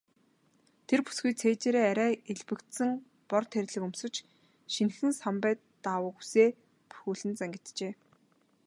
[0.87, 2.91] Тэр бүсгүй цээжээрээ арай элбэгдсэн
[3.29, 4.15] бор тэрлэг өмсөж,
[4.73, 5.53] шинэхэн самбай
[5.85, 6.49] даавууг үсээ
[6.89, 7.91] бүрхүүлэн зангиджээ.